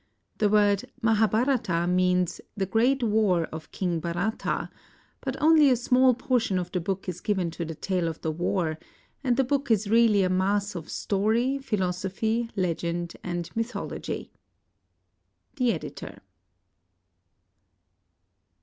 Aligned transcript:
The 0.39 0.49
word" 0.49 0.85
Mahabharata" 1.07 1.85
means 1.87 2.41
"the 2.57 2.65
great 2.65 3.03
war 3.03 3.43
of 3.51 3.71
King 3.71 3.99
Bharata"; 3.99 4.71
but 5.23 5.39
only 5.39 5.69
a 5.69 5.75
small 5.75 6.15
portion 6.15 6.57
of 6.57 6.71
the 6.71 6.79
book 6.79 7.07
is 7.07 7.21
given 7.21 7.51
to 7.51 7.65
the 7.65 7.75
tale 7.75 8.07
of 8.07 8.19
the 8.21 8.31
war, 8.31 8.79
and 9.23 9.37
the 9.37 9.43
book 9.43 9.69
is 9.69 9.91
really 9.91 10.23
a 10.23 10.27
mass 10.29 10.73
of 10.73 10.89
story, 10.89 11.59
philosophy, 11.59 12.49
legend, 12.55 13.13
and 13.23 13.55
mythology. 13.55 14.31
The 15.57 15.71
Editor. 15.71 16.23